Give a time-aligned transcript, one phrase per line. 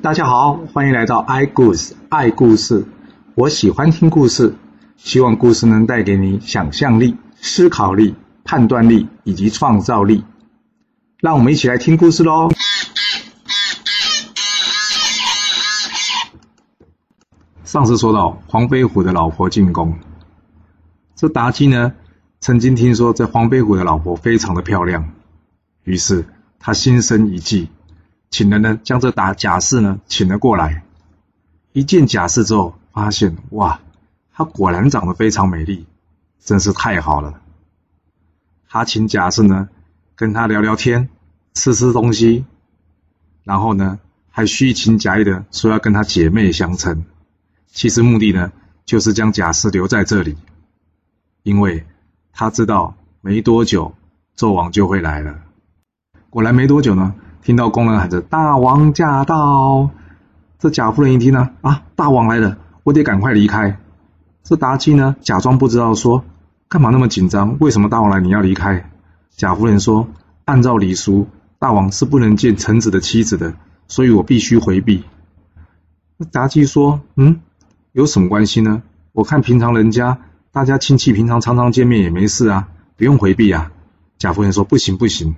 [0.00, 2.86] 大家好，欢迎来到 i 故事爱故事。
[3.34, 4.54] 我喜欢听故事，
[4.96, 8.14] 希望故事能带给你想象力、思考力、
[8.44, 10.24] 判断力以及创造力。
[11.18, 12.48] 让我们一起来听故事喽。
[17.64, 19.98] 上次说到黄飞虎的老婆进宫，
[21.16, 21.92] 这妲己呢
[22.38, 25.12] 曾经听说这黄飞虎的老婆非常的漂亮，
[25.82, 26.24] 于是
[26.60, 27.68] 他心生一计。
[28.30, 30.82] 请人呢，将这打贾氏呢请了过来。
[31.72, 33.80] 一见贾氏之后，发现哇，
[34.32, 35.86] 她果然长得非常美丽，
[36.38, 37.40] 真是太好了。
[38.68, 39.70] 他请贾氏呢
[40.14, 41.08] 跟他聊聊天，
[41.54, 42.44] 吃吃东西，
[43.44, 43.98] 然后呢
[44.30, 47.06] 还虚情假意的说要跟他姐妹相称。
[47.66, 48.52] 其实目的呢
[48.84, 50.36] 就是将贾氏留在这里，
[51.42, 51.86] 因为
[52.32, 53.94] 他知道没多久
[54.36, 55.40] 纣王就会来了。
[56.28, 57.14] 果然没多久呢。
[57.42, 59.90] 听到工人喊着“大王驾到”，
[60.58, 63.78] 这贾夫人一听呢，啊，大王来了，我得赶快离开。
[64.42, 66.24] 这妲己呢，假装不知道，说
[66.68, 67.56] ：“干嘛那么紧张？
[67.60, 68.90] 为什么大王来你要离开？”
[69.36, 70.08] 贾夫人说
[70.44, 73.54] ：“按照礼俗，大王是不能见臣子的妻子的，
[73.86, 75.04] 所以我必须回避。”
[76.18, 77.40] 那妲己说：“嗯，
[77.92, 78.82] 有什么关系呢？
[79.12, 80.18] 我看平常人家
[80.52, 83.72] 大家亲戚平常常常见面也没事啊，不用回避啊。”
[84.18, 85.36] 贾夫人说：“不行，不行。”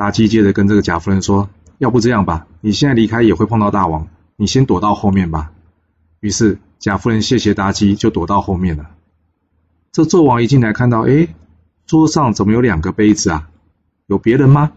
[0.00, 5.52] 妲己接着跟这个贾夫人说：“要不这样吧，你现在离开也会碰到大王，你先躲到后面吧。”
[6.20, 8.88] 于是贾夫人谢谢妲己，就躲到后面了。
[9.92, 11.28] 这纣王一进来看到，哎，
[11.84, 13.50] 桌上怎么有两个杯子啊？
[14.06, 14.72] 有别人吗？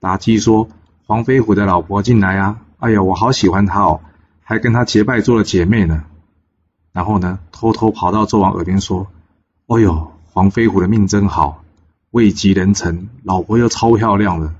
[0.00, 0.68] 妲己说
[1.06, 2.58] ：“黄飞虎的老婆进来啊！
[2.78, 4.00] 哎呀，我好喜欢她哦，
[4.42, 6.02] 还跟她结拜做了姐妹呢。”
[6.92, 9.06] 然后呢，偷偷跑到纣王耳边说
[9.66, 11.61] ：“哦呦，黄飞虎的命真好。”
[12.12, 14.54] 位极人臣，老婆又超漂亮的。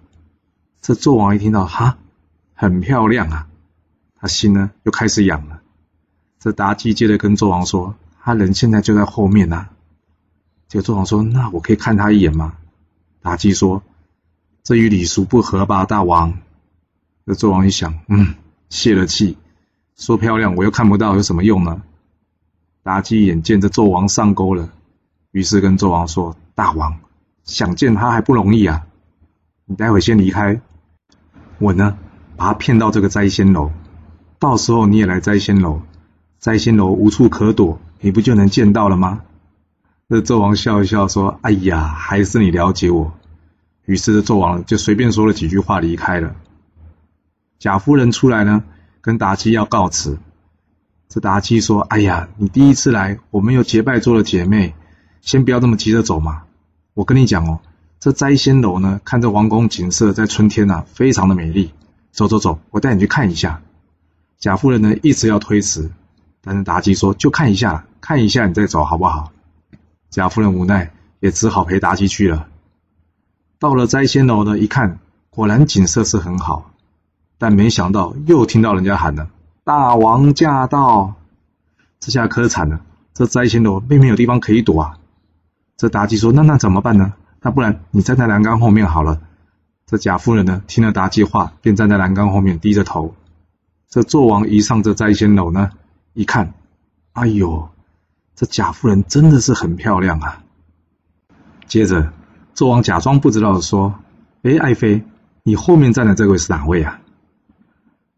[0.81, 1.99] 这纣王一听到，哈，
[2.55, 3.47] 很漂亮啊，
[4.19, 5.61] 他心呢又开始痒了。
[6.41, 9.69] 这妲己接着跟纣王说：“他人现在就在后面呐。”
[10.67, 12.55] 这纣王说：“那我可以看他一眼吗？”
[13.23, 13.83] 妲己说
[14.65, 16.39] ：“这与礼俗不合吧，大王。”
[17.27, 18.35] 这纣王一想，嗯，
[18.71, 19.37] 泄了气，
[19.95, 21.83] 说：“漂亮，我又看不到，有什么用呢？”
[22.83, 24.71] 妲己眼见这纣王上钩了，
[25.33, 26.99] 于是跟纣王说：“大王。”
[27.45, 28.87] 想见他还不容易啊！
[29.67, 30.61] 你待会先离开，
[31.59, 31.97] 我呢
[32.37, 33.71] 把他骗到这个摘仙楼，
[34.39, 35.83] 到时候你也来摘仙楼，
[36.39, 39.23] 摘仙楼无处可躲，你不就能见到了吗？
[40.09, 43.13] 这纣王笑一笑说：“哎呀，还是你了解我。”
[43.87, 46.37] 于是纣王就随便说了几句话离开了。
[47.59, 48.63] 贾夫人出来呢，
[49.01, 50.19] 跟妲己要告辞。
[51.09, 54.75] 这妲己说：“哎呀，你第一次来，我们又结拜做了姐妹，
[55.23, 56.43] 先不要这么急着走嘛。”
[56.95, 57.61] 我跟你讲哦，
[58.01, 61.73] 这摘仙楼呢，看这王宫景色，在春天呐，非常的美丽。
[62.11, 63.63] 走走走，我带你去看一下。
[64.39, 65.91] 贾夫人呢，一直要推辞，
[66.43, 69.33] 但是妲己说：“就看一下，看一下你再走好不好？”
[70.11, 72.49] 贾夫人无奈，也只好陪妲己去了。
[73.59, 74.99] 到了摘仙楼呢，一看，
[75.31, 76.73] 果然景色是很好，
[77.39, 79.31] 但没想到又听到人家喊了
[79.65, 81.15] ：“大王驾到！”
[81.99, 82.83] 这下可惨了，
[83.15, 84.99] 这摘仙楼并没有地方可以躲啊。
[85.83, 87.13] 这妲己说：“那那怎么办呢？
[87.41, 89.21] 那不然你站在栏杆后面好了。”
[89.85, 93.17] 这贾夫人呢，听了妲己话，便站在栏杆后面，低着头。
[93.89, 95.73] 这纣王一上这摘仙楼呢，
[96.13, 96.55] 一看，
[97.15, 97.69] 哎呦，
[98.37, 100.45] 这贾夫人真的是很漂亮啊。
[101.67, 102.13] 接着，
[102.55, 103.97] 纣王假装不知道的说
[104.45, 105.03] ：“哎，爱妃，
[105.43, 107.01] 你后面站的这位是哪位啊？”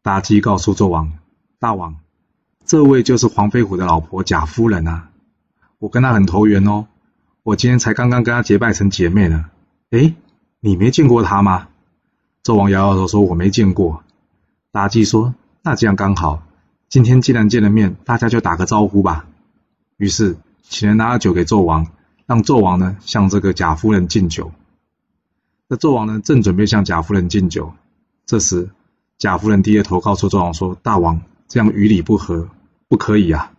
[0.05, 1.15] 妲己告诉纣王
[1.59, 1.97] ：“大王，
[2.67, 5.09] 这位就是黄飞虎的老婆贾夫人啊，
[5.79, 6.89] 我跟她很投缘哦。”
[7.44, 9.44] 我今天才刚刚跟她结拜成姐妹呢，
[9.91, 10.15] 哎，
[10.60, 11.69] 你没见过她吗？
[12.43, 14.03] 纣王摇摇头说：“我没见过。”
[14.72, 16.43] 妲己说：“那这样刚好，
[16.88, 19.27] 今天既然见了面，大家就打个招呼吧。”
[19.99, 21.87] 于是请人拿了酒给纣王，
[22.25, 24.50] 让纣王呢向这个贾夫人敬酒。
[25.69, 27.75] 那纣王呢正准备向贾夫人敬酒，
[28.25, 28.71] 这时
[29.19, 32.49] 贾夫人低着头告诉纣王说：“大王，这样与礼不合，
[32.88, 33.52] 不可以啊。”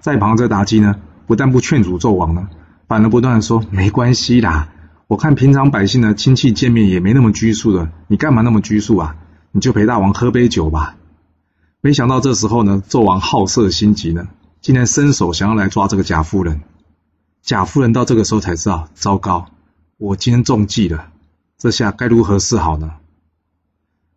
[0.00, 2.50] 在旁这妲己呢，不但不劝阻纣王呢。
[2.90, 4.68] 反而不断的说没关系啦，
[5.06, 9.14] 我看平常百姓的亲戚见面也没那么拘束的，你干嘛那么拘束啊？
[9.52, 10.96] 你就陪大王喝杯酒吧。
[11.80, 14.26] 没想到这时候呢，纣王好色心急呢，
[14.60, 16.62] 竟然伸手想要来抓这个贾夫人。
[17.42, 19.46] 贾夫人到这个时候才知道，糟糕，
[19.96, 21.12] 我今天中计了，
[21.58, 22.94] 这下该如何是好呢？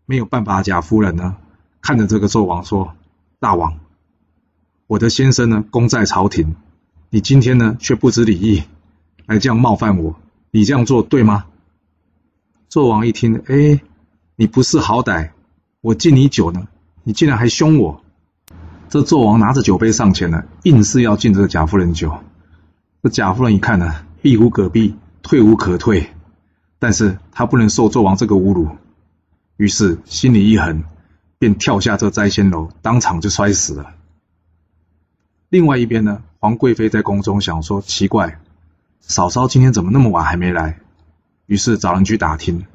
[0.07, 1.35] 没有办法，贾夫人呢，
[1.79, 2.95] 看着这个纣王说
[3.39, 3.77] ：“大王，
[4.87, 6.55] 我的先生呢，功在朝廷。”
[7.13, 8.63] 你今天呢，却不知礼义，
[9.27, 10.19] 来这样冒犯我，
[10.49, 11.45] 你这样做对吗？
[12.71, 13.79] 纣王一听，哎，
[14.35, 15.29] 你不识好歹，
[15.81, 16.67] 我敬你酒呢，
[17.03, 18.03] 你竟然还凶我！”
[18.89, 22.17] 这纣王拿着酒杯上前了，硬是要敬这个贾夫人酒。
[23.03, 23.93] 这贾夫人一看呢，
[24.23, 26.09] 避无可避，退无可退，
[26.79, 28.69] 但是他不能受纣王这个侮辱，
[29.57, 30.83] 于是心里一横，
[31.37, 33.93] 便跳下这摘仙楼，当场就摔死了。
[35.49, 38.37] 另外一边呢，皇贵妃在宫中想说：“奇怪，
[38.99, 40.77] 嫂嫂今天怎么那么晚还没来？”
[41.47, 42.65] 于是找人去打听，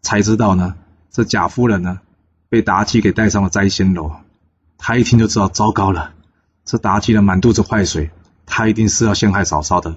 [0.00, 0.74] 才知道呢，
[1.10, 2.00] 这贾夫人呢
[2.48, 4.10] 被妲己给带上了摘仙楼。
[4.78, 6.14] 她一听就知道糟糕了，
[6.64, 8.10] 这妲己的满肚子坏水。
[8.46, 9.96] 她一定是要陷害嫂嫂的，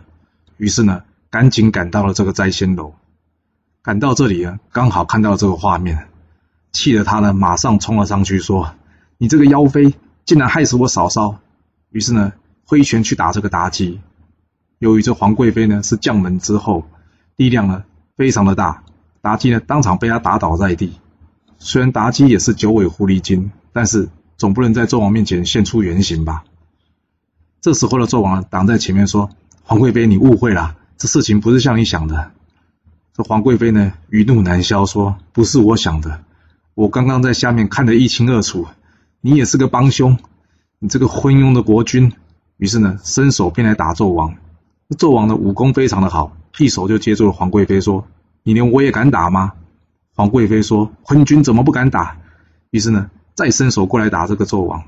[0.57, 2.93] 于是呢，赶紧赶到了这个摘仙楼。
[3.81, 6.09] 赶到这里啊，刚好看到这个画面，
[6.73, 8.75] 气得他呢，马上冲了上去，说
[9.17, 9.93] ：“你这个妖妃，
[10.25, 11.37] 竟然害死我嫂嫂！”
[11.89, 12.33] 于是呢，
[12.65, 13.99] 挥拳去打这个妲己。
[14.79, 16.85] 由于这皇贵妃呢是将门之后，
[17.35, 17.83] 力量呢
[18.17, 18.83] 非常的大，
[19.21, 20.99] 妲己呢当场被他打倒在地。
[21.57, 26.43] 虽然妲己也是九尾狐狸精，但是总不能在纣王面前现出原形吧。
[27.61, 29.29] 这时候的纣王挡在前面说
[29.63, 32.31] ：“皇贵妃，你误会了，这事情不是像你想的。”
[33.15, 36.23] 这皇贵妃呢，余怒难消，说：“不是我想的，
[36.73, 38.67] 我刚刚在下面看得一清二楚，
[39.21, 40.17] 你也是个帮凶，
[40.79, 42.11] 你这个昏庸的国君。”
[42.63, 44.35] 于是呢，伸手便来打纣王。
[44.97, 48.07] 纣王的武功非常的好，一手就接住了皇贵妃，说
[48.41, 49.51] ：“你连我也敢打吗？”
[50.15, 52.19] 皇贵妃说：“昏君怎么不敢打？”
[52.71, 54.85] 于是呢，再伸手过来打这个纣王。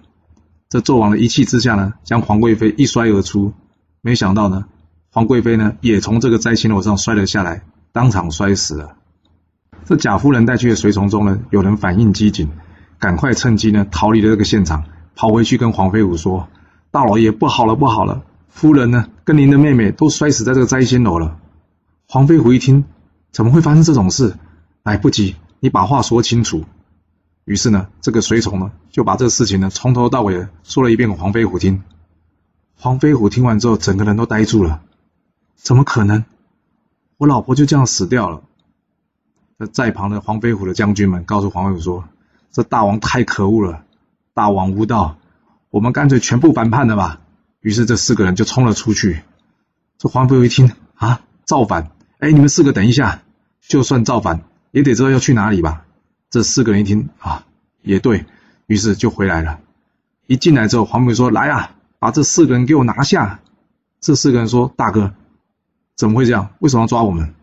[0.69, 3.51] 这纣王的一气之下呢，将皇贵妃一摔而出。
[3.99, 4.67] 没想到呢，
[5.11, 8.95] 皇贵妃呢也从这个摘星楼上摔了下来，当场摔死了。
[9.83, 12.51] 这贾夫人带去的随从中呢，有人反应机警，
[12.99, 16.47] 赶快趁机呢逃离了这个现场，跑回去跟黄飞虎说
[16.95, 21.37] ：“大老爷，不好了，不好了，夫人呢跟您的妹妹都摔死在这个摘星楼了。”
[22.07, 22.85] 黄飞虎一听，
[23.33, 24.37] 怎么会发生这种事？
[24.81, 26.63] 来不及，你把话说清楚。
[27.43, 31.83] 于是呢，这个随从呢就把这个事情呢从头到尾说了一遍给黄飞虎听。
[32.77, 34.79] 黄飞虎听完之后，整个人都呆住了。
[35.57, 36.23] 怎么可能？
[37.17, 38.41] 我老婆就这样死掉了？
[39.57, 42.05] 那在旁的黄飞虎的将军们告诉黄飞虎说
[42.53, 43.83] ：“这大王太可恶了，
[44.33, 45.17] 大王无道，
[45.75, 47.19] 我们干脆全部反叛了吧。”
[47.59, 49.23] 于是这四个人就冲了出去。
[49.97, 51.91] 这黄飞虎一听啊，造反！
[52.19, 53.23] 哎，你们四个等一下，
[53.59, 55.85] 就算造反，也得知道要去哪里吧。
[56.29, 57.45] 这四个人一听啊，
[57.81, 58.25] 也对
[58.67, 59.59] 于是就回来了。
[60.27, 63.41] 一进来之后，黄飞说：“来啊，把这四个人给我拿下。”
[63.99, 65.13] 这四个人说：“大哥，
[65.97, 66.51] 怎么会这样？
[66.59, 67.33] 为什么要抓我们？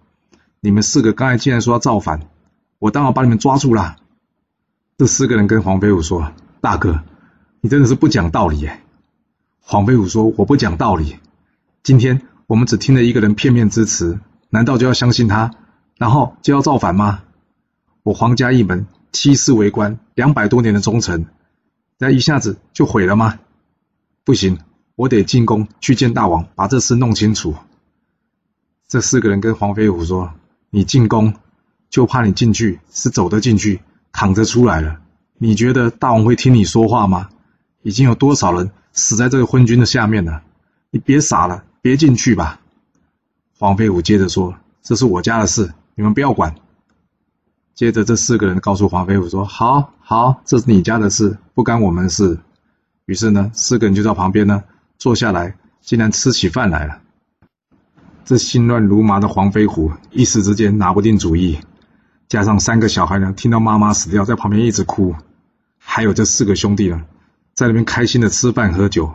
[0.60, 2.22] 你们四个刚才竟然说要造反，
[2.78, 3.96] 我当然把你们抓住了。”
[4.96, 6.32] 这四个人跟黄飞虎说
[6.62, 7.02] ：“大哥，
[7.62, 8.80] 你真的是不讲道理耶！”
[9.62, 11.16] 黄飞虎说：“我不讲道理。
[11.84, 14.18] 今天我们只听了一个人片面之词，
[14.50, 15.52] 难道就要相信他，
[15.96, 17.22] 然后就要造反吗？”
[18.02, 21.26] 我皇家一门七世为官，两百多年的忠臣，
[21.98, 23.38] 那一下子就毁了吗？
[24.24, 24.58] 不行，
[24.96, 27.54] 我得进宫去见大王，把这事弄清楚。
[28.88, 30.34] 这四个人跟黄飞虎说
[30.68, 31.34] ：“你进宫，
[31.90, 33.80] 就怕你进去是走得进去，
[34.10, 34.98] 躺着出来了。
[35.38, 37.28] 你觉得大王会听你说话吗？
[37.82, 40.42] 已经有多少人死在这个昏君的下面了？
[40.90, 42.60] 你别傻了，别进去吧。”
[43.58, 46.54] 黄飞虎接着说：“这是我家的事，你们不要管。”
[47.74, 52.38] 接着，这四个人告诉黄飞虎说：“好好，这是你家的事，不干我们的事。”
[53.06, 54.62] 于是呢，四个人就到旁边呢
[54.98, 57.00] 坐下来，竟然吃起饭来了。
[58.24, 61.58] 这心乱如麻的黄飞虎一时之间拿不定主意，
[62.28, 65.16] 加上三个小孩呢听到妈妈死掉，在旁边一直哭，
[65.78, 67.02] 还有这四个兄弟呢
[67.62, 69.12] 在那边开心的吃饭喝酒。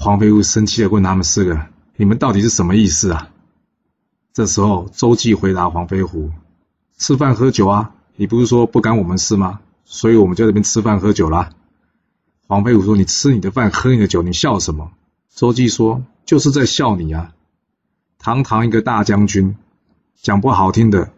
[0.00, 3.30] 黄飞虎生气的问他们四个：“你们到底是什么意思啊？”
[4.34, 6.32] 这时候，周记回答黄飞虎。
[6.96, 7.92] 吃饭喝酒啊！
[8.16, 9.60] 你不是说不干我们事吗？
[9.84, 11.50] 所以我们在这边吃饭喝酒啦。
[12.48, 14.90] 黄飞虎说：“你吃你的饭，喝你的酒，你笑什么？”
[15.32, 17.32] 周记说：“就是在笑你啊！
[18.18, 19.56] 堂堂一个大将军，
[20.20, 21.12] 讲不好听的，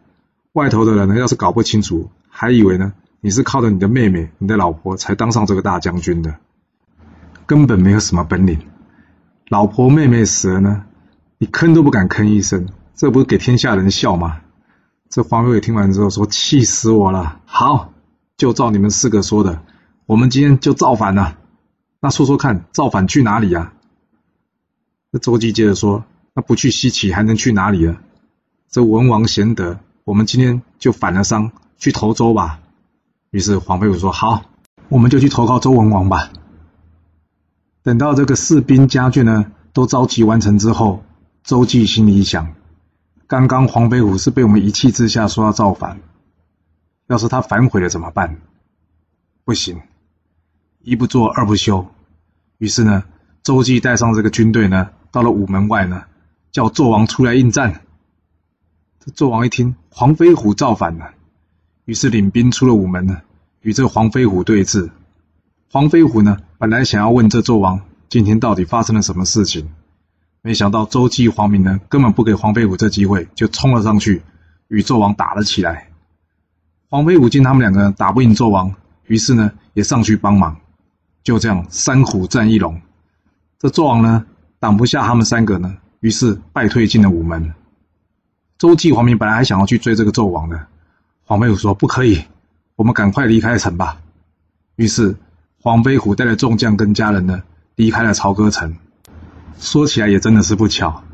[0.53, 6.37] 外头的人呢，要是搞不清楚，还以为呢你是靠着你的妹妹、你的老婆才当上这个大将军的，
[7.51, 8.61] 根本没有什么本领。
[9.49, 10.85] 老婆妹妹死了呢，
[11.37, 14.43] 你吭都不敢吭一声，这不是给天下人笑吗？”
[15.11, 17.41] 这黄飞虎听完之后说：“气死我了！
[17.47, 17.93] 好，
[18.37, 19.65] 就照你们四个说的，
[20.07, 21.39] 我们今天就造反了。
[21.99, 23.73] 那说说看，造反去哪里呀？”
[25.11, 27.97] 那周姬接着说：“那不去西岐还能去哪里了？
[28.71, 32.61] 这文王贤德，我们今天就反了商，去投周吧。”
[33.33, 34.45] 于是黄飞虎说：“好，
[34.89, 36.31] 我们就去投靠周文王吧。”
[37.83, 41.03] 等到这个士兵家眷呢都召集完成之后，
[41.43, 42.55] 周记心里想。
[43.27, 46.01] 刚刚黄飞虎是被我们一气之下说要造反，
[47.07, 48.39] 要是他反悔了怎么办？
[49.45, 49.81] 不行，
[50.83, 51.87] 一不做二不休。
[52.59, 53.05] 于是呢，
[53.43, 56.03] 周记带上这个军队呢，到了午门外呢，
[56.53, 57.83] 叫纣王出来应战。
[58.99, 61.15] 这纣王一听黄飞虎造反了，
[61.87, 63.23] 于是领兵出了午门呢，
[63.63, 64.91] 与这黄飞虎对峙。
[65.73, 69.71] 黄飞虎呢，本来想要问这纣王今天到底发生了什么事情，
[70.43, 74.23] 没想到周忌、黄明呢，根本不给黄飞虎这机会，就冲了上去，
[74.67, 75.91] 与纣王打了起来。
[76.89, 78.75] 黄飞虎见他们两个打不赢纣王，
[79.07, 80.57] 于是呢，也上去帮忙。
[81.23, 82.81] 就这样，三虎战一龙，
[83.61, 84.27] 这纣王呢，
[84.59, 87.55] 挡不下他们三个呢，于是败退进了午门。
[88.59, 90.67] 周忌、黄明本来还想要去追这个纣王的，
[91.27, 92.25] 黄飞虎说：“不可以，
[92.75, 94.01] 我们赶快离开城吧。”
[94.75, 95.15] 于是。
[95.63, 97.43] 黄飞虎带着众将跟家人呢，
[97.75, 98.77] 离开了朝歌城。
[99.59, 101.05] 说起来也真的是不巧，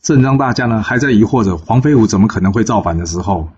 [0.00, 3.50] 正当大家呢还在疑惑着黄飞虎怎么可能会造反的时候，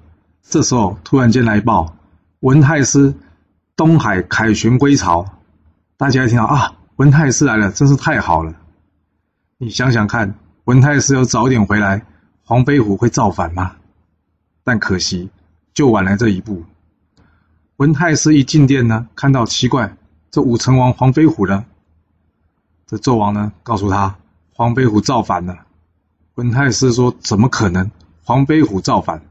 [0.43, 1.95] 这时候突然间来报，
[2.41, 3.13] 文太师
[3.77, 5.27] 东海凯旋归朝。
[5.99, 8.55] 大家一听啊，文太师来了，真是太好了。
[9.59, 12.03] 你想想看，文太师要早点回来，
[12.45, 13.73] 黄飞虎会造反吗？
[14.65, 15.29] 但可惜，
[15.75, 16.65] 就晚了这一步。
[17.77, 19.95] 文太师一进殿呢，看到奇怪。
[20.35, 21.65] 这武成王黄飞虎呢？
[22.89, 23.53] 这纣王呢？
[23.63, 24.17] 告诉他，
[24.53, 25.59] 黄飞虎造反了。
[26.35, 27.89] 文太师说：“怎么可能？
[28.25, 29.23] 黄飞虎造反？”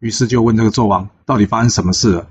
[0.00, 2.26] 于是就问这个纣王，到底发生什么事了？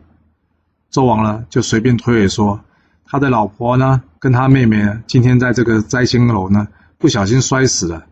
[0.92, 2.60] 纣王呢，就随便推诿说，
[3.06, 6.68] 他的老婆呢，跟他妹妹今天在这个摘星楼呢，
[6.98, 8.06] 不小心摔死了。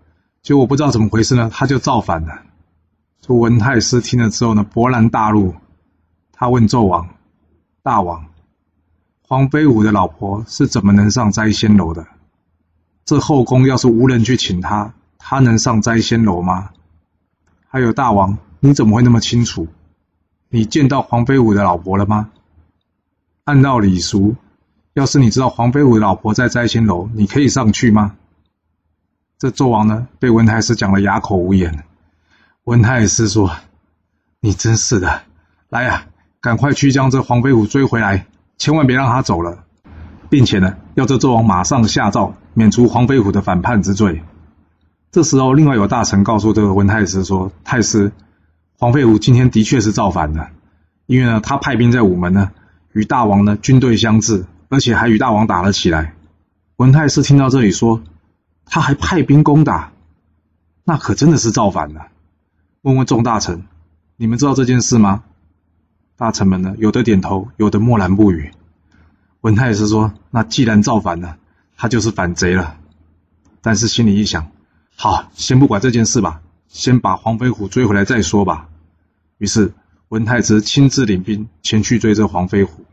[0.44, 2.40] 结果不知道怎么回事呢，他就造反了。
[3.20, 5.54] 这文太师听了之后呢，勃然大怒，
[6.32, 7.10] 他问纣王
[7.84, 8.28] ：“大王。”
[9.30, 12.08] 黄飞虎的老婆是怎么能上摘仙楼的？
[13.04, 16.70] 这后宫要是无人去请她，她能上摘仙楼吗？
[17.68, 19.68] 还有大王，你怎么会那么清楚？
[20.48, 22.30] 你见到黄飞虎的老婆了吗？
[23.44, 24.38] 按照礼俗，
[24.94, 28.16] 要是你知道黄飞虎的老婆在摘仙楼，你可以上去吗？
[29.38, 31.84] 这纣王呢，被文太师讲的哑口无言。
[32.64, 33.58] 文太师说
[34.40, 35.24] ：“你真是的，
[35.68, 36.08] 来呀，
[36.40, 38.26] 赶快去将这黄飞虎追回来。”
[38.58, 39.64] 千万别让他走了，
[40.30, 44.24] 并且呢，要这纣王马上下诏免除黄飞虎的反叛之罪。
[45.12, 48.12] 这时候，另外有大臣告诉这个文太师说：“太师，
[48.78, 50.50] 黄飞虎今天的确是造反的，
[51.06, 52.52] 因为呢，他派兵在午门呢，
[52.92, 56.14] 与大王呢军队相峙，而且还与大王打了起来。”
[56.78, 58.02] 文太师听到这里说
[58.66, 59.92] ：“他还派兵攻打，
[60.84, 62.08] 那可真的是造反了。”
[62.82, 63.66] 问问众大臣
[64.18, 65.24] ：“你们知道这件事吗？”
[66.18, 68.52] 大臣们呢，有的点头，有的默然不语。
[69.42, 71.38] 文太师说：“那既然造反了，
[71.78, 72.78] 他就是反贼了。”
[73.62, 74.50] 但是心里一想
[74.98, 78.68] ：“好，先不管这件事吧，先把黄飞虎追回来再说吧。”
[79.38, 79.74] 于是
[80.10, 82.84] 文太师亲自领兵前去追这黄飞虎。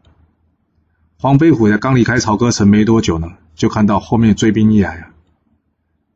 [1.18, 5.08] 黄飞虎才刚离开朝歌城没多久呢，就看到后面追兵一来啊。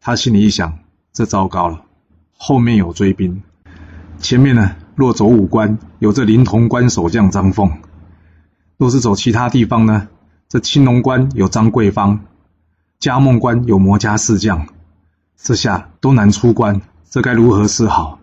[0.03, 0.81] 他心里一想
[1.15, 1.87] ：“这糟糕了，
[2.37, 3.43] 后面有追兵，
[4.19, 7.69] 前面呢？”若走武关，有这临潼关守将张凤；
[8.79, 10.09] 若是走其他地方呢？
[10.49, 12.25] 这青龙关有张桂芳，
[12.99, 14.67] 嘉梦关有魔家四将，
[15.37, 18.19] 这下都难出关，这该如何是好？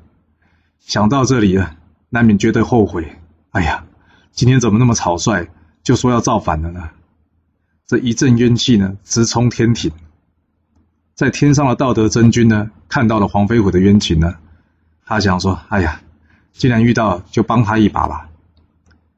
[0.81, 1.77] 想到这里啊，
[2.09, 3.19] 难免觉得后悔。
[3.51, 3.85] 哎呀，
[4.33, 5.47] 今天怎么那么草率，
[5.81, 6.89] 就说要造反了呢？
[7.87, 9.93] 这一阵冤气呢，直冲天庭。
[11.13, 14.35] 在天上的道德真君呢，看到了黄飞虎的冤情呢，
[15.05, 16.01] 他想说：哎呀！
[16.57, 18.29] 既然遇到，就帮他一把吧。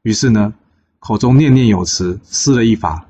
[0.02, 0.52] 于是呢，
[0.98, 3.06] 口中念念有词，施了一法，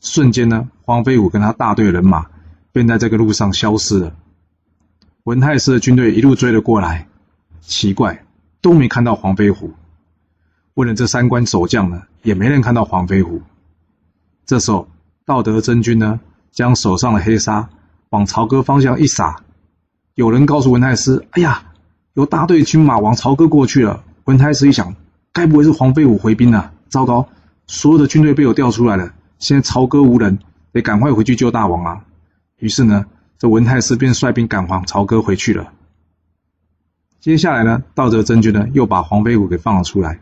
[0.00, 2.26] 瞬间呢，黄飞虎跟他大队人马
[2.70, 4.14] 便在这个路上消失了。
[5.24, 7.08] 文太师的军队一路追了过来，
[7.62, 8.24] 奇怪，
[8.60, 9.72] 都没看到黄飞虎。
[10.74, 13.42] 问了这三关守将呢，也没人看到黄飞虎。
[14.46, 14.88] 这时候，
[15.24, 16.20] 道德真君呢，
[16.52, 17.68] 将手上的黑纱
[18.10, 19.42] 往朝歌方向一撒，
[20.14, 21.64] 有人告诉文太师：“哎呀！”
[22.14, 24.04] 有大队军马往朝歌过去了。
[24.24, 24.94] 文太师一想，
[25.32, 26.72] 该不会是黄飞虎回兵了？
[26.88, 27.28] 糟糕，
[27.66, 29.12] 所有的军队被我调出来了。
[29.40, 30.38] 现在朝歌无人，
[30.72, 32.04] 得赶快回去救大王啊！
[32.58, 33.06] 于是呢，
[33.36, 35.72] 这文太师便率兵赶往朝歌回去了。
[37.18, 40.20] 接下来呢，道德真君呢又把黄飞虎给放了出来。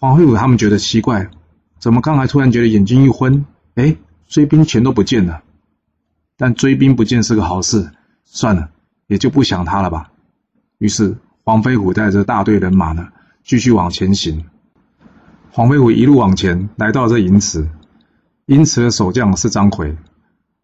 [0.00, 1.30] 黄飞虎他们觉得奇怪，
[1.78, 3.46] 怎么刚才突然觉得眼睛一昏？
[3.76, 5.42] 哎，追兵全都不见了。
[6.36, 7.92] 但追兵不见是个好事，
[8.24, 8.70] 算了，
[9.06, 10.10] 也就不想他了吧。
[10.78, 13.08] 于是，黄飞虎带着大队人马呢，
[13.42, 14.44] 继续往前行。
[15.50, 17.68] 黄飞虎一路往前，来到这银池。
[18.46, 19.96] 银池的守将是张奎。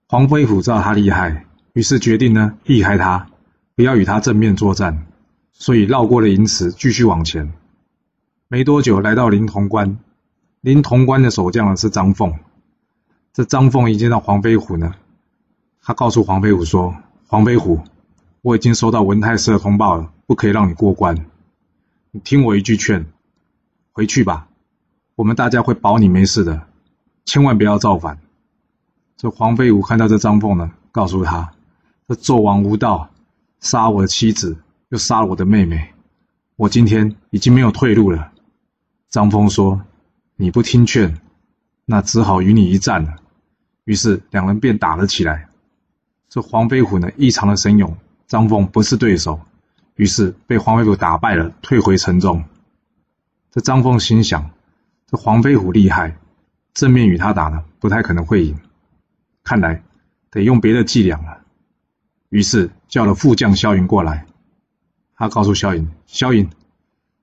[0.06, 3.26] 黄飞虎知道他厉害，于是决定呢，避开他，
[3.74, 5.06] 不要与他正面作战，
[5.52, 7.52] 所以绕过了银池，继续往前。
[8.46, 9.98] 没多久，来到临潼关。
[10.60, 12.34] 临潼关的守将是张凤。
[13.32, 14.94] 这张凤一见到黄飞虎呢，
[15.82, 16.94] 他告诉黄飞虎说
[17.26, 17.80] ：“黄飞虎，
[18.44, 21.24] 我已经收到文太师的通报了，不可以让你过关。
[22.10, 23.06] 你听我一句劝，
[23.90, 24.48] 回去吧，
[25.14, 26.66] 我们大家会保你没事的，
[27.24, 28.18] 千万不要造反。”
[29.16, 31.54] 这黄飞虎看到这张凤呢，告诉他
[32.06, 33.08] ：“这纣王无道，
[33.60, 34.58] 杀我的妻子，
[34.90, 35.94] 又杀了我的妹妹，
[36.56, 38.30] 我今天已经没有退路了。”
[39.08, 39.80] 张凤说
[40.36, 41.18] ：“你不听劝，
[41.86, 43.16] 那只好与你一战了。”
[43.84, 45.48] 于是两人便打了起来。
[46.28, 47.96] 这黄飞虎呢异常的神勇，
[48.26, 49.40] 张凤不是对手，
[49.96, 52.44] 于是被黄飞虎打败了，退回城中。
[53.50, 54.50] 这张凤心想：
[55.06, 56.16] 这黄飞虎厉害，
[56.72, 58.58] 正面与他打呢，不太可能会赢。
[59.44, 59.82] 看来
[60.30, 61.38] 得用别的伎俩了。
[62.30, 64.26] 于是叫了副将萧云过来，
[65.14, 66.50] 他告诉萧云：“萧云，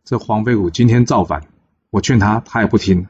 [0.06, 1.48] 这黄飞虎今天造反，
[1.90, 3.08] 我劝他，他也不听。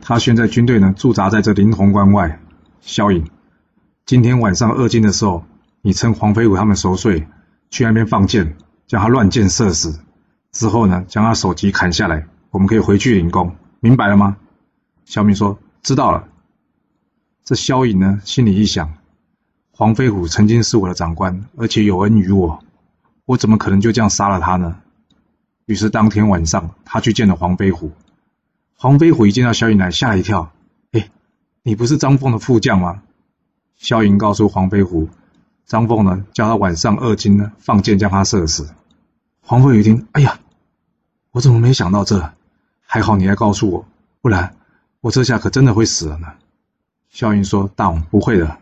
[0.00, 2.38] 他现在军队呢驻扎在这临潼关外。”
[2.82, 3.24] 萧云，
[4.04, 5.44] 今天晚上二更的时候，
[5.86, 7.28] 你趁黄飞虎他们熟睡，
[7.68, 10.00] 去那边放箭，将他乱箭射死。
[10.50, 14.38] 之后呢，将他首级砍下来，我们可以回去领功，明白了吗？
[15.04, 16.26] 萧明说：“知道了。”
[17.44, 18.94] 这萧颖呢，心里一想，
[19.72, 22.64] 黄飞虎曾经是我的长官，而且有恩于我，
[23.26, 24.78] 我怎么可能就这样杀了他呢？
[25.66, 27.92] 于是当天晚上，他去见了黄飞虎。
[28.74, 30.50] 黄飞虎一见到萧颖来，吓了一跳。
[30.92, 31.10] 哎
[31.62, 33.02] 你不是张凤的副将吗？
[33.76, 35.10] 萧莹告诉黄飞虎，
[35.66, 38.68] 张凤呢叫他晚上二更呢放箭将他射死。
[39.40, 40.40] 黄飞虎一听，哎呀，
[41.32, 42.32] 我怎么没想到这？
[42.86, 43.86] 还好你来告诉我，
[44.20, 44.56] 不然
[45.00, 46.28] 我这下可真的会死了呢。
[47.10, 48.58] 萧云说：“大王不会的，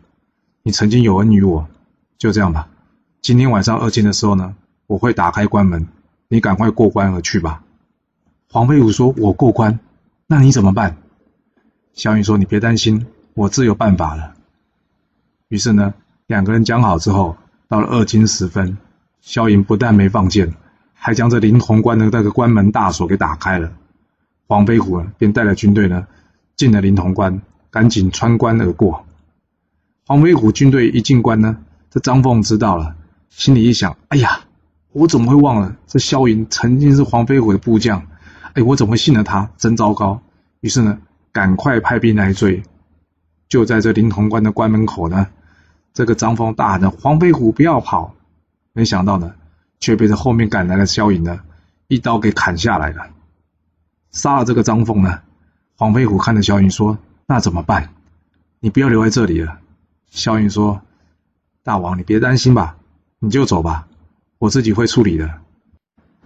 [0.63, 1.69] 你曾经有恩于我，
[2.19, 2.69] 就这样吧。
[3.21, 4.55] 今天晚上二更的时候呢，
[4.87, 5.89] 我会打开关门，
[6.29, 7.63] 你赶快过关而去吧。”
[8.49, 9.79] 黄飞虎说：“我过关，
[10.27, 10.97] 那你怎么办？”
[11.95, 14.35] 萧云说：“你别担心，我自有办法了。”
[15.49, 15.95] 于是呢，
[16.33, 17.37] 两个人讲好之后，
[17.69, 18.79] 到了二更时分，
[19.21, 20.55] 萧云不但没放箭，
[20.95, 23.71] 还将这临潼关的那个关门大锁给打开了。
[24.49, 26.07] 黄飞虎便带着军队呢，
[26.57, 29.05] 进了临潼关，赶紧穿关而过。
[30.07, 31.59] 黄飞虎军队一进关呢，
[31.91, 32.95] 这张凤知道了，
[33.29, 34.41] 心里一想：“哎呀，
[34.93, 38.07] 我怎么会忘了这萧云曾经是黄飞虎的部将？
[38.55, 39.51] 哎，我怎么会信了他？
[39.59, 40.23] 真糟糕！”
[40.61, 40.99] 于是呢。
[41.35, 42.63] 赶快派兵来追！
[43.49, 45.29] 就在这临潼关的关门口呢，
[45.95, 48.15] 这个张凤大喊着：“黄飞虎，不要跑！”
[48.73, 49.35] 没想到呢，
[49.81, 51.41] 却被这后面赶来的萧颖呢
[51.89, 53.09] 一刀给砍下来了。
[54.11, 55.21] 杀了这个张凤呢，
[55.77, 57.91] 黄飞虎看着萧颖说：“那怎么办？
[58.61, 59.59] 你不要留在这里了。”
[60.11, 60.81] 萧颖说
[61.63, 62.77] ：“大王，你别担心吧，
[63.19, 63.89] 你就走吧，
[64.39, 65.31] 我自己会处理的。”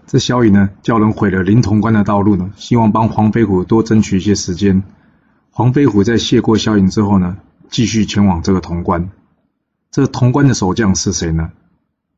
[0.06, 4.84] 这萧颖呢，叫人毁了临潼关的道路呢，希望帮黄飞虎多争取一些时间。
[5.50, 7.36] 黄飞虎在谢过萧颖之后呢，
[7.68, 9.10] 继续前往这个潼关。
[9.96, 11.52] 这潼关的守将是谁呢？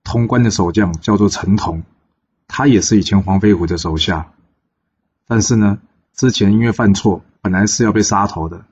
[0.03, 1.85] 潼关的守将叫做陈同，
[2.49, 4.33] 他也是以前黄飞虎的手下。
[5.29, 5.79] 但是呢，
[6.13, 8.65] 之前因为犯错，本来是要被杀头的。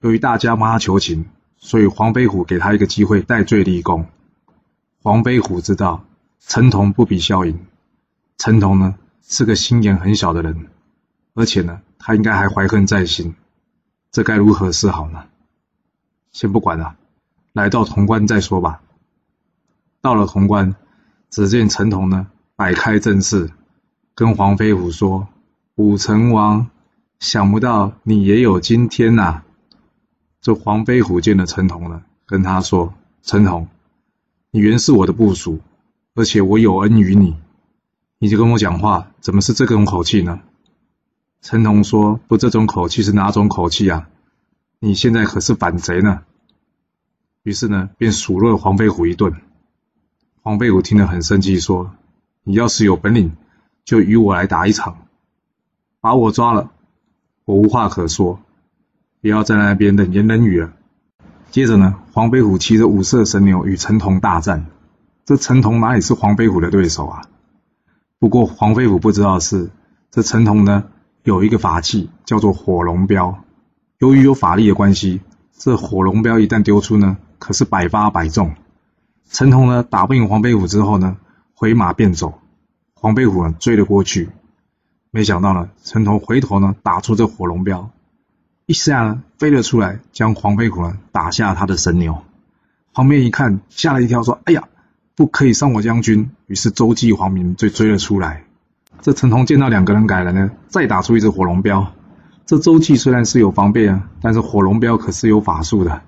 [0.00, 4.04] 由于大家帮他求情，所以黄飞虎给他一个机会戴罪立功。
[5.02, 6.04] 黄飞虎知道
[6.38, 7.58] 陈同不比萧颖，
[8.36, 10.68] 陈同呢是个心眼很小的人，
[11.32, 13.34] 而且呢，他应该还怀恨在心。
[14.10, 15.24] 这该如何是好呢？
[16.32, 16.96] 先不管了，
[17.52, 18.80] 来到潼关再说吧。
[20.00, 20.74] 到了潼关，
[21.30, 23.50] 只见陈同呢摆开阵势，
[24.14, 25.28] 跟黄飞虎说
[25.76, 26.70] ：“武成王，
[27.20, 29.42] 想不到你也有今天呐！”
[30.40, 33.68] 这黄飞虎见了陈同呢，跟他说：“陈同，
[34.50, 35.60] 你原是我的部属，
[36.14, 37.36] 而且我有恩于你，
[38.18, 40.40] 你就跟我讲话，怎么是这种口气呢？”
[41.42, 44.08] 陈同说：“不，这种口气是哪种口气啊？
[44.80, 46.22] 你现在可是反贼呢。”
[47.42, 49.34] 于是呢，便数落黄飞虎一顿。
[50.42, 51.92] 黄飞虎听了很生气，说
[52.44, 53.32] ：“你要是有本领，
[53.84, 54.98] 就与我来打一场，
[56.00, 56.70] 把我抓了，
[57.44, 58.40] 我无话可说，
[59.20, 60.72] 不要在那边冷言冷语了。”
[61.50, 64.66] 接着呢，黄飞虎骑着五色神牛与陈同大战。
[65.24, 67.22] 这陈同哪里是黄飞虎的对手啊？
[68.18, 69.70] 不过黄飞虎不知道的是，
[70.10, 70.84] 这陈同呢。
[71.24, 73.44] 有一个法器叫做火龙镖，
[73.98, 75.20] 由于有法力的关系，
[75.64, 78.56] 这火龙镖一旦丢出呢，可是百发百中。
[79.30, 81.18] 陈同呢打不赢黄飞虎之后呢，
[81.54, 82.40] 回马便走。
[82.94, 84.30] 黄飞虎呢追了过去，
[85.12, 87.90] 没想到呢，陈同回头呢打出这火龙镖，
[88.66, 92.24] 一下呢飞了出来，将黄飞虎呢打下他的神牛。
[92.92, 94.64] 旁边一看，吓了一跳，说：“哎呀，
[95.14, 98.42] 不可以伤我将军！”于是周记黄明就追了出来。
[99.00, 101.92] 这陈同见到两个人改了呢，再打出一只火龙镖，
[102.52, 106.02] 这周记虽然是有防备啊，但是火龙镖可是有法术的。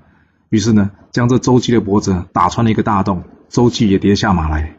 [0.50, 4.76] 于是呢，将这周记的脖子打穿了一个大洞，周记也跌下马来。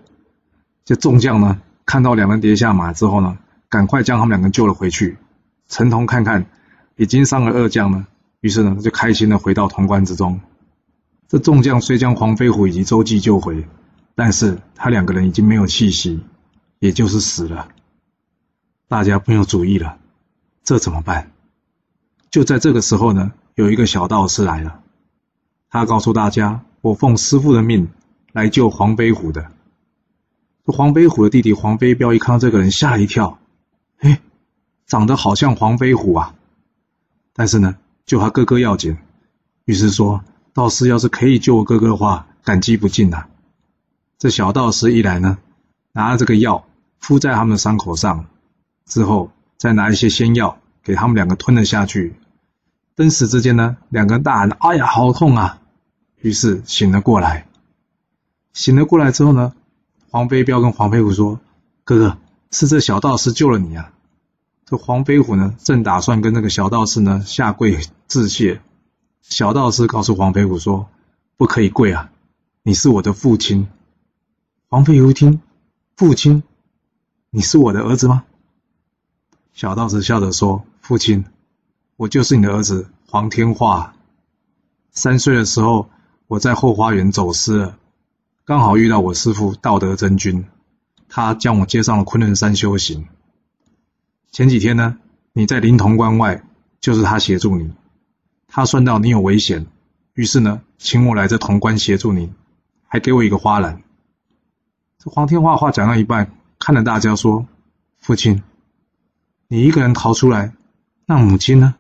[0.84, 5.18] 这众将呢，看到两人跌下马之后呢，赶快将他们两个救了回去。
[5.68, 6.46] 陈同看看
[6.98, 8.06] 已经伤了二将了，
[8.42, 10.40] 于是呢，就开心的回到潼关之中。
[11.28, 13.66] 这众将虽将黄飞虎以及周记救回，
[14.14, 16.24] 但是他两个人已经没有气息，
[16.78, 17.70] 也就是死了。
[18.88, 19.98] 大家没有主意了，
[20.64, 21.32] 这怎么办？
[22.36, 24.82] 就在这个时候呢，有一个小道士来了，
[25.70, 27.88] 他告诉大家：“我奉师傅的命
[28.34, 29.50] 来救黄飞虎的。”
[30.68, 33.40] 黄飞虎的弟弟黄飞彪一看到这个人，吓一跳，
[34.00, 34.20] 哎，
[34.86, 36.36] 长得好像黄飞虎啊！
[37.32, 38.98] 但是呢，救他哥哥要紧，
[39.64, 40.22] 于是说
[40.54, 43.28] ：“道士要是可以救我哥哥的话，感激不尽呐。”
[44.20, 45.38] 这小道士一来呢，
[45.94, 46.66] 拿了这个药
[47.00, 48.26] 敷在他们的伤口上。
[48.86, 52.14] 之后再拿一些仙药给他们两个吞了下去，
[52.96, 55.62] 登时之间呢，两个人大喊：“哎呀，好痛啊！”
[56.22, 57.46] 于是醒了过来。
[58.54, 59.54] 醒了过来之后呢，
[60.10, 61.42] 黄飞彪跟黄飞虎说
[61.84, 62.18] ：“哥哥，
[62.52, 63.92] 是这小道士救了你啊！”
[64.66, 68.62] 这黄飞虎呢，正打算跟那个小道士呢下跪致谢，
[69.22, 70.88] 小道士告诉黄飞虎说
[71.36, 72.10] ：“不可以跪啊，
[72.64, 73.68] 你是我的父亲。”
[74.70, 75.42] 黄飞虎一听
[75.98, 76.44] ：“父亲，
[77.30, 78.24] 你是我的儿子吗？”
[79.54, 81.26] 小道士笑着说：“父亲，
[81.98, 83.96] 我就是你的儿子黄天化。
[84.92, 85.90] 三岁的时候，
[86.28, 87.78] 我在后花园走失了，
[88.44, 90.46] 刚好遇到我师父道德真君，
[91.08, 93.08] 他将我接上了昆仑山修行。
[94.32, 94.98] 前几天呢，
[95.32, 96.44] 你在灵潼关外，
[96.82, 97.74] 就是他协助你。
[98.48, 99.66] 他算到你有危险，
[100.14, 102.34] 于是呢，请我来这潼关协助你，
[102.88, 103.84] 还给我一个花篮。
[105.00, 107.48] 这黄天化话讲到一半，看着大家说
[108.00, 108.44] ：‘父亲。’”
[109.48, 110.54] 你一个人逃出来，
[111.06, 111.76] 那母亲呢？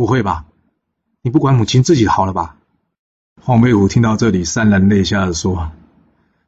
[0.00, 0.46] 不会吧？
[1.20, 2.56] 你不管母亲自己好了吧？
[3.42, 5.72] 黄飞虎听到这里，潸然泪下的说：“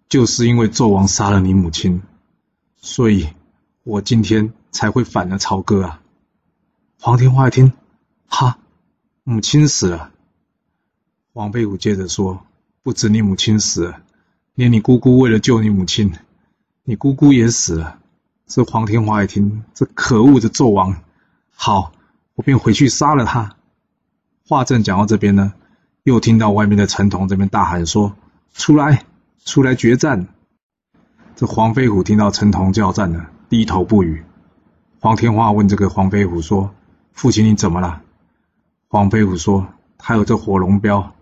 [0.08, 2.00] 就是因为纣王杀了你母亲，
[2.76, 3.28] 所以
[3.82, 6.00] 我今天才会反了朝歌啊！”
[6.98, 7.74] 黄天化一听，
[8.26, 8.56] 哈，
[9.22, 10.12] 母亲死了。
[11.34, 12.46] 黄飞虎接着说
[12.82, 14.00] ：“不止你母亲死了，
[14.54, 16.14] 连你姑姑为了救你母亲，
[16.84, 17.98] 你姑姑也死了。”
[18.48, 21.02] 这黄天化一听，这可恶的纣王，
[21.54, 21.92] 好，
[22.42, 23.56] 便回去杀了他。
[24.46, 25.54] 话正讲到这边呢，
[26.02, 28.14] 又听到外面的陈同这边大喊说
[28.52, 29.04] ：“出来，
[29.44, 30.28] 出来决战！”
[31.36, 34.22] 这黄飞虎听到陈同叫战呢，低头不语。
[35.00, 36.74] 黄天化问这个黄飞虎说
[37.14, 38.02] ：“父亲，你怎么了？”
[38.88, 41.14] 黄飞虎说：“他有这火龙镖，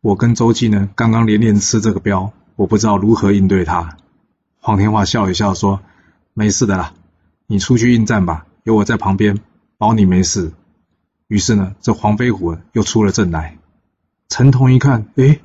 [0.00, 3.96] 我跟周记呢，刚刚连连吃这个镖，我不知道如何应对他。”
[4.60, 5.80] 黄天化笑一笑说。
[6.32, 6.92] 没事的啦，
[7.48, 9.40] 你出去应战吧，有我在旁边，
[9.76, 10.52] 保你没事。
[11.30, 13.56] 于是呢，这黄飞虎又出了阵来。
[14.28, 15.38] 陈同一看，哎，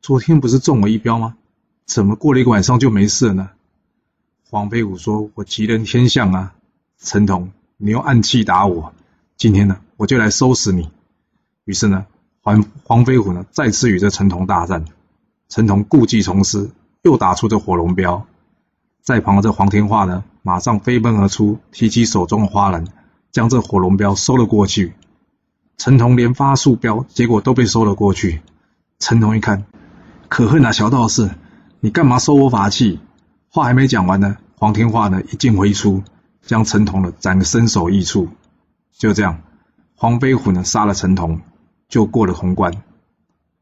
[0.00, 1.36] 昨天不是中了一镖吗？
[1.84, 3.50] 怎么过了一个晚上就没事了呢？
[4.50, 6.52] 黄飞虎说：“我吉人天相啊，
[6.98, 8.92] 陈同，你用暗器打我，
[9.36, 10.90] 今天呢，我就来收拾你。”
[11.64, 12.04] 于是呢，
[12.42, 14.84] 黄黄飞虎呢再次与这陈同大战。
[15.48, 18.26] 陈同故技重施，又打出这火龙镖。
[19.00, 22.84] 在旁的这黄天化呢，马上飞奔而出，提起手中的花篮，
[23.32, 24.94] 将这火龙镖收了过去。
[25.76, 28.42] 陈彤连发数镖，结果都被收了过去。
[28.98, 29.64] 陈彤一看，
[30.28, 31.30] 可恨啊，小道士，
[31.80, 32.98] 你干嘛收我法器？
[33.48, 36.02] 话还没讲完呢，黄天化呢一剑挥出，
[36.42, 38.28] 将陈彤呢斩个身首异处。
[38.96, 39.42] 就这样，
[39.94, 41.40] 黄飞虎呢杀了陈彤，
[41.88, 42.72] 就过了潼关。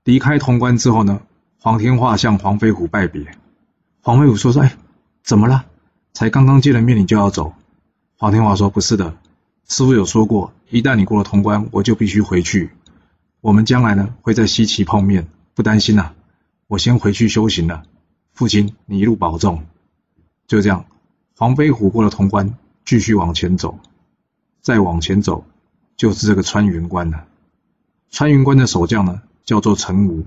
[0.04, 1.20] 离开潼关之后呢，
[1.60, 3.36] 黄天化向黄飞虎拜别。
[4.02, 4.76] 黄飞虎说：“说哎。”
[5.24, 5.64] 怎么了？
[6.12, 7.54] 才刚刚见了面，你就要走？
[8.18, 9.16] 黄天华说：“不是的，
[9.66, 12.70] 师傅有说过，一旦你过了潼关，我就必须回去。
[13.40, 16.12] 我们将来呢，会在西岐碰面，不担心呐。
[16.66, 17.82] 我先回去修行了。
[18.32, 19.64] 父亲，你一路保重。”
[20.46, 20.84] 就这样，
[21.36, 23.78] 黄飞虎过了潼关，继续往前走。
[24.60, 25.44] 再往前走，
[25.96, 27.24] 就是这个穿云关了。
[28.10, 30.26] 穿云关的守将呢，叫做陈武。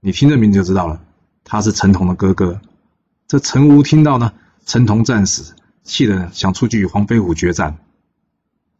[0.00, 1.00] 你听这名字就知道了，
[1.42, 2.60] 他是陈同的哥哥。
[3.26, 4.32] 这陈吴听到呢，
[4.64, 7.78] 陈同战死，气得想出去与黄飞虎决战。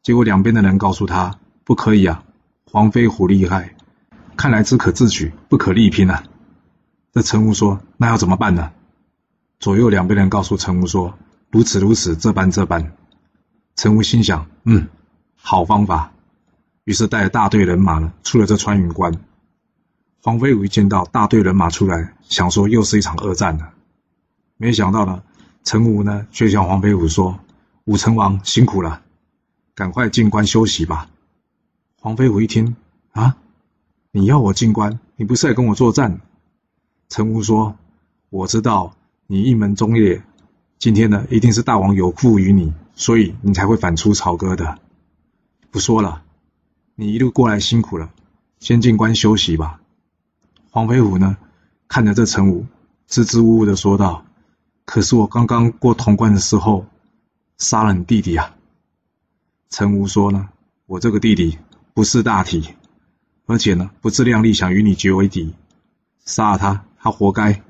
[0.05, 2.25] 结果两边的人告诉他，不可以啊，
[2.71, 3.75] 黄飞虎厉害，
[4.37, 6.25] 看来只可自取，不可力拼啊。
[7.11, 8.71] 这陈武说，那要怎么办呢？
[9.59, 11.19] 左右两边人告诉陈武说，
[11.51, 12.93] 如此如此，这般这般。
[13.77, 14.89] 陈武心想，嗯，
[15.37, 16.13] 好方法。
[16.85, 19.11] 于是带着大队人马呢，出了这穿云关。
[20.23, 23.71] 黄飞虎一见到大队人马出来，想说又是一场恶战了。
[24.59, 25.23] 没想到呢，
[25.63, 27.41] 陈武呢却向黄飞虎说
[27.87, 29.01] ：“武成王辛苦了，
[29.75, 31.11] 赶快进关休息吧。
[32.01, 32.77] 黄飞虎一听，
[33.11, 33.37] 啊，
[34.13, 36.21] 你要我进关，你不是来跟我作战？
[37.09, 37.77] 陈武说
[38.31, 38.95] ：“我知道
[39.27, 40.23] 你一门忠烈，
[40.79, 44.79] 今天呢，一定是大王有负于你，所以你才会反出朝歌的。
[45.73, 46.23] 不说了，
[46.95, 48.11] 你一路过来辛苦了，
[48.61, 49.81] 先进关休息吧。”
[50.71, 51.37] 黄飞虎呢，
[51.89, 52.67] 看着这陈武，
[53.09, 54.25] 支支吾吾的说道
[54.87, 56.87] ：“可是我刚刚过潼关的时候，
[57.59, 58.55] 杀了你弟弟啊。”
[59.77, 60.51] 陈武说呢
[60.87, 61.59] ：“我这个弟弟
[61.95, 62.75] 不识大体，
[63.45, 65.53] 而且呢，不自量力，想与你结为敌，
[66.25, 67.61] 杀了他。”他活该！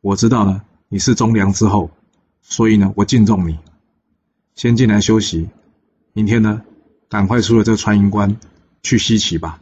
[0.00, 1.90] 我知道呢，你是忠良之后，
[2.40, 3.58] 所以呢，我敬重你。
[4.54, 5.50] 先进来休息，
[6.14, 6.62] 明天呢，
[7.10, 8.38] 赶快出了这个穿营关
[8.82, 9.60] 去西岐吧。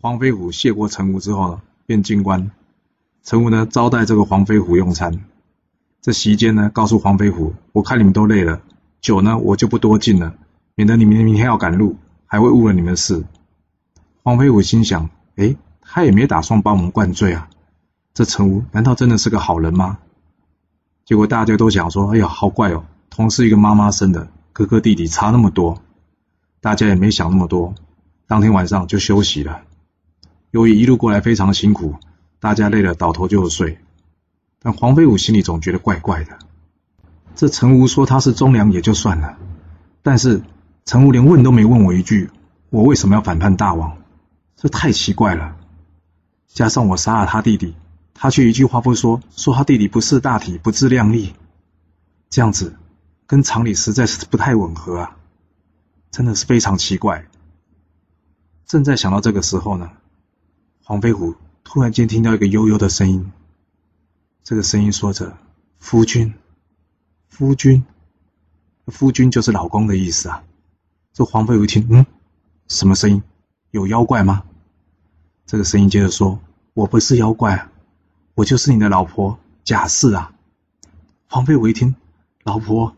[0.00, 2.50] 黄飞虎谢过陈武之后呢，便进关。
[3.22, 5.24] 陈武呢，招待这个黄飞虎用餐。
[6.02, 8.60] 这席间呢，告诉黄飞虎：“我看你们都累了，
[9.06, 10.34] 酒呢，我就不多敬了，
[10.74, 13.24] 免得你们明天要赶路，还会误了你们的事。”
[14.24, 15.54] 黄飞虎心想：“哎。”
[15.88, 17.48] 他也没打算帮我们灌醉啊！
[18.12, 19.98] 这陈武难道真的是个好人吗？
[21.04, 25.80] 结果大家都想说：“哎呀，好怪哦，同是一个妈妈生的，哥哥弟弟差那么多。”
[26.60, 27.76] 大家也没想那么多，
[28.26, 29.62] 当天晚上就休息了。
[30.50, 31.94] 由于一路过来非常辛苦，
[32.40, 33.78] 大家累了倒头就睡。
[34.58, 36.36] 但黄飞虎心里总觉得怪怪的。
[37.36, 39.36] 这陈武说他是忠良也就算了，
[40.02, 40.42] 但是
[40.86, 42.30] 陈武连问都没问我一句
[42.70, 43.98] ：“我为什么要反叛大王？”
[44.56, 45.54] 这太奇怪了。
[46.48, 47.74] 加上我杀了他弟弟，
[48.14, 51.34] 他却一句话不说，说他弟弟不识大体、不自量力，
[52.30, 52.76] 这样子
[53.26, 55.16] 跟常理实在是不太吻合啊！
[56.10, 57.26] 真的是非常奇怪。
[58.64, 59.90] 正在想到这个时候呢，
[60.82, 63.30] 黄飞虎突然间听到一个悠悠的声音，
[64.42, 65.36] 这个声音说着
[65.78, 66.32] ：“夫君，
[67.38, 67.84] 夫君，
[68.86, 70.42] 夫君就是老公的意思啊！”
[71.12, 72.06] 这黄飞虎一听，嗯，
[72.66, 73.22] 什么声音？
[73.72, 74.44] 有妖怪吗？
[75.44, 76.40] 这个声音接着说。
[76.72, 77.68] 我不是妖怪，
[78.34, 80.32] 我就是你的老婆贾氏啊！
[81.28, 81.94] 黄飞虎一听，
[82.42, 82.96] 老婆，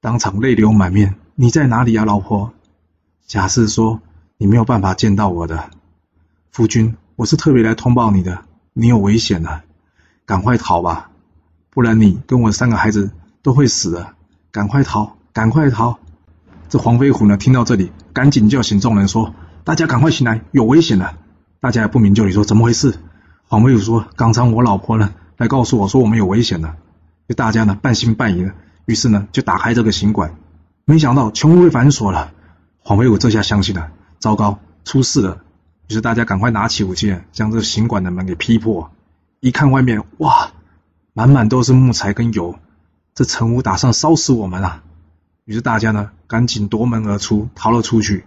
[0.00, 1.14] 当场泪流满面。
[1.36, 2.52] 你在哪里啊，老婆？
[3.28, 4.02] 贾氏说
[4.36, 5.70] ：“你没有办法见到我的
[6.50, 9.62] 夫君，我是特别来通报你的，你有危险了，
[10.26, 11.12] 赶快逃吧，
[11.70, 14.14] 不然你跟我三个孩子都会死的。
[14.50, 15.98] 赶快逃，赶快逃！”
[16.68, 21.18] 这黄飞虎呢，听到这里，赶紧叫醒众人说：“大家赶快醒来，有危险了！”
[21.60, 22.98] 大家也不明就里，说怎么回事？
[23.46, 26.76] 黄飞虎说：“刚才我老婆呢来告诉我说我们有危险了。”
[27.28, 28.52] 就大家呢半信半疑的，
[28.86, 30.36] 于是呢就打开这个行馆，
[30.84, 32.32] 没想到全部被反锁了。
[32.78, 35.42] 黄飞虎这下相信了，糟糕，出事了！
[35.88, 38.90] 于是大家赶快拿起武器，将这个行馆的门给劈破。
[39.40, 40.52] 一看外面，哇，
[41.12, 42.58] 满满都是木材跟油，
[43.14, 44.82] 这陈武打算烧死我们啊！
[45.44, 48.24] 于是大家呢赶紧夺门而出，逃了出去。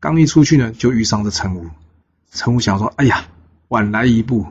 [0.00, 1.66] 刚一出去呢，就遇上这陈武。
[2.30, 3.24] 陈武想说：“哎呀，
[3.68, 4.46] 晚来一步，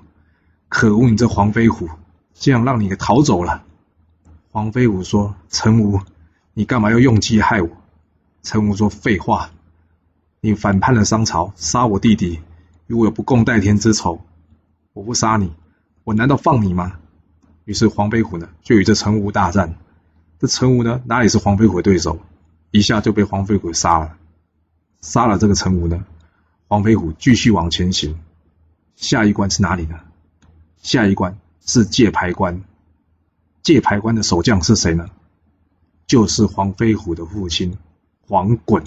[0.70, 1.10] 可恶！
[1.10, 1.90] 你这黄飞虎，
[2.34, 3.64] 竟然让你给逃走了。”
[4.52, 6.02] 黄飞虎说：“陈武，
[6.54, 7.70] 你干嘛要用计害我？”
[8.44, 9.50] 陈武说：“废话，
[10.40, 12.40] 你反叛了商朝，杀我弟弟，
[12.88, 14.22] 与我有不共戴天之仇。
[14.94, 15.54] 我不杀你，
[16.04, 16.94] 我难道放你吗？”
[17.68, 19.76] 于是黄飞虎呢，就与这陈武大战。
[20.40, 22.18] 这陈武呢，哪里是黄飞虎的对手？
[22.72, 24.16] 一下就被黄飞虎杀了。
[25.02, 26.06] 杀了这个陈武呢？
[26.70, 28.18] 黄飞虎继续往前行，
[28.96, 30.00] 下一关是哪里呢？
[30.82, 32.64] 下一关是界牌关。
[33.62, 35.10] 界牌关的守将是谁呢？
[36.06, 37.78] 就是黄飞虎的父亲
[38.26, 38.82] 黄滚。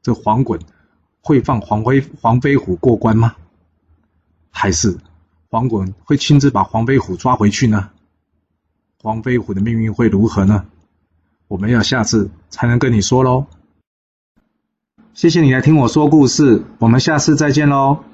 [0.00, 0.58] 这黄滚
[1.20, 3.36] 会放黄飞黄飞虎过关吗？
[4.50, 4.96] 还是
[5.56, 7.88] 黄滚会亲自把黄飞虎抓回去呢？
[9.00, 10.66] 黄飞虎的命运会如何呢？
[11.48, 13.46] 我们要下次才能跟你说喽。
[15.14, 18.04] 谢谢你来听我说故事，我们下次再见喽。